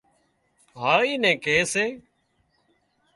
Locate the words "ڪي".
1.43-1.55